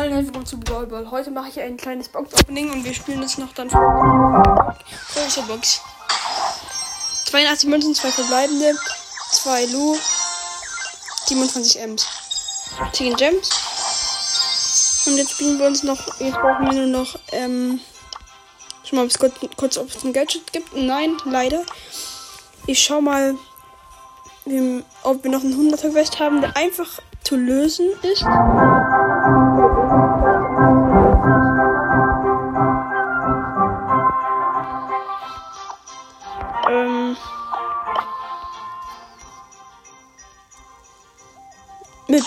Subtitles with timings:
[0.00, 1.10] Hallo und willkommen zu Brawl Ball.
[1.10, 5.82] Heute mache ich ein kleines Box-Opening und wir spielen es noch dann große Box.
[7.26, 8.74] 82 Münzen, 2 verbleibende,
[9.32, 9.94] 2 Lu,
[11.26, 12.06] 27 Ms.
[12.92, 15.04] 10 Gems.
[15.06, 17.78] Und jetzt spielen wir uns noch, jetzt brauchen wir nur noch, ähm,
[18.84, 20.74] schon mal, ob es kurz, kurz ob es ein Gadget gibt.
[20.74, 21.60] Nein, leider.
[22.64, 23.36] Ich schau mal,
[25.02, 26.88] ob wir noch einen 100er Quest haben, der einfach
[27.22, 28.24] zu lösen ist.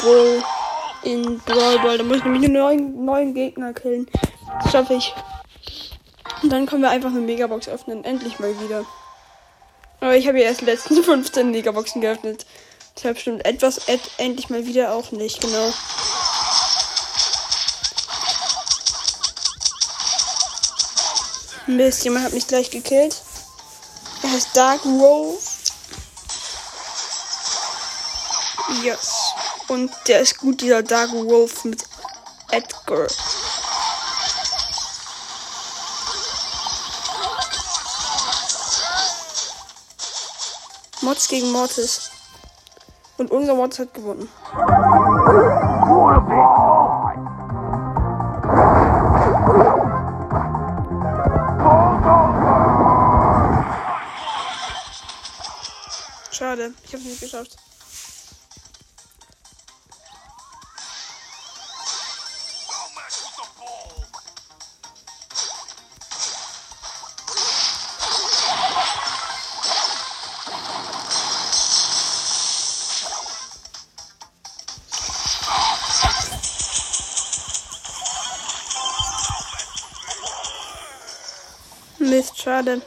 [0.00, 0.42] Bull
[1.02, 1.98] in Brawl Ball.
[1.98, 4.06] Da muss ich nämlich nur neuen, neuen Gegner killen.
[4.62, 5.14] Das schaffe ich.
[6.42, 8.04] Und dann können wir einfach eine Megabox öffnen.
[8.04, 8.84] Endlich mal wieder.
[10.00, 12.46] Aber ich habe ja erst die letzten 15 Megaboxen geöffnet.
[12.96, 15.72] Deshalb stimmt etwas et, endlich mal wieder auch nicht, genau.
[21.66, 23.22] Mist, jemand hat mich gleich gekillt.
[24.22, 25.50] Er heißt Dark Wolf.
[28.82, 29.33] Yes.
[29.74, 31.84] Und der ist gut, dieser Dark Wolf mit
[32.52, 33.08] Edgar.
[41.00, 42.08] Mods gegen Mortis.
[43.18, 44.28] Und unser Mortis hat gewonnen.
[56.30, 57.56] Schade, ich hab's nicht geschafft.
[82.10, 82.82] Mist, schade.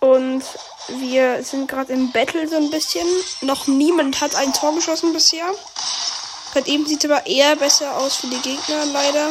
[0.00, 0.42] Und
[0.88, 3.06] wir sind gerade im Battle so ein bisschen.
[3.42, 5.46] Noch niemand hat ein Tor geschossen bisher.
[6.52, 9.30] Gerade eben sieht es aber eher besser aus für die Gegner, leider.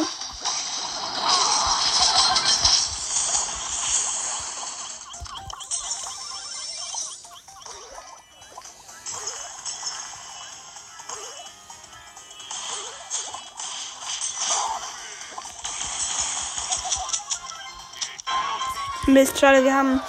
[19.08, 20.00] Mist, schade, wir haben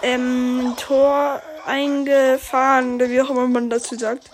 [0.00, 4.30] ähm, ein Tor eingefahren, wie auch immer man dazu sagt.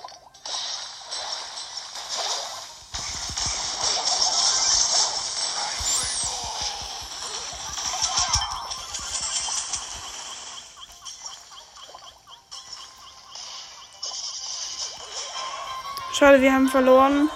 [16.13, 17.31] Schade, wir haben verloren.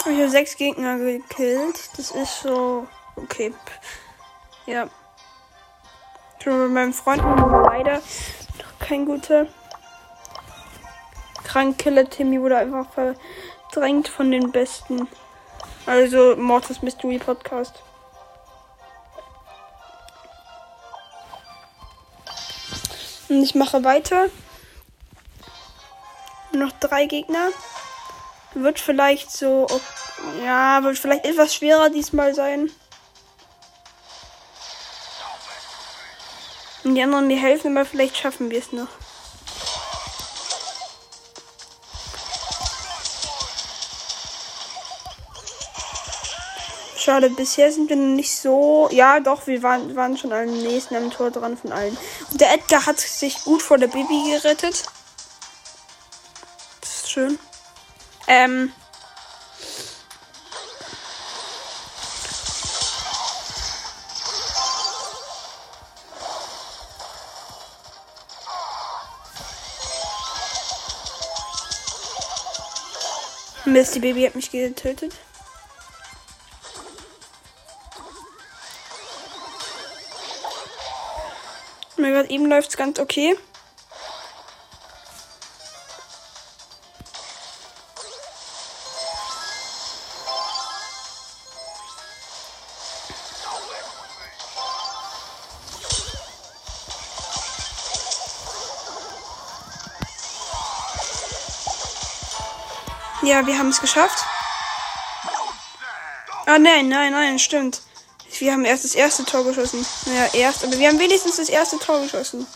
[0.00, 1.90] Ich habe sechs Gegner gekillt.
[1.98, 3.52] Das ist so okay.
[4.66, 4.88] Ja.
[6.42, 8.00] Schon mit meinem Freund leider
[8.78, 9.46] kein guter.
[11.44, 15.08] Krankkiller Timmy wurde einfach verdrängt von den Besten.
[15.86, 17.82] Also Mortis Mystery Podcast.
[23.28, 24.26] Und ich mache weiter.
[26.52, 27.50] Noch drei Gegner.
[28.54, 29.68] Wird vielleicht so.
[30.44, 32.70] Ja, wird vielleicht etwas schwerer diesmal sein.
[36.84, 38.88] Und die anderen, die helfen, aber vielleicht schaffen wir es noch.
[46.96, 48.88] Schade, bisher sind wir noch nicht so.
[48.92, 51.96] Ja, doch, wir waren, waren schon am nächsten am Tor dran von allen.
[52.30, 54.84] Und der Edgar hat sich gut vor der Baby gerettet.
[56.80, 57.38] Das ist schön.
[58.26, 58.72] Ähm.
[73.70, 75.14] Mist, die Baby hat mich getötet.
[81.96, 83.36] Mir gerade eben läuft es ganz okay.
[103.22, 104.24] Ja, wir haben es geschafft.
[106.46, 107.82] Ah, nein, nein, nein, stimmt.
[108.38, 109.84] Wir haben erst das erste Tor geschossen.
[110.06, 112.46] Naja, erst, aber wir haben wenigstens das erste Tor geschossen.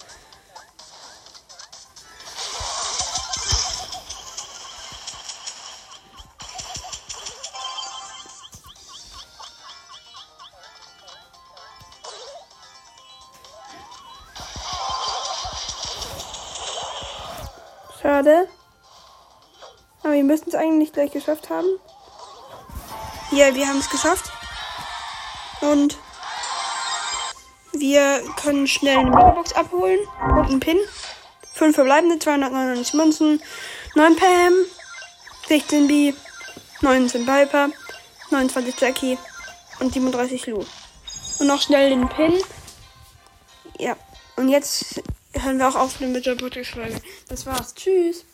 [18.01, 18.49] Schade.
[20.05, 21.67] Aber wir müssen es eigentlich gleich geschafft haben.
[23.33, 24.31] Ja, wir haben es geschafft.
[25.61, 25.97] Und
[27.73, 30.79] wir können schnell eine Megabox abholen und einen Pin.
[31.55, 33.43] 5 verbleibende, 299 Münzen,
[33.95, 34.53] 9 Pam,
[35.49, 36.13] 16 B,
[36.83, 37.71] 19 Piper,
[38.31, 39.19] 29 Jackie
[39.81, 40.65] und 37 Lou.
[41.39, 42.35] Und noch schnell den Pin.
[43.79, 43.97] Ja,
[44.37, 45.03] und jetzt
[45.33, 47.01] hören wir auch auf mit der Podcast-Folge.
[47.29, 47.75] Das war's.
[47.75, 48.25] Tschüss.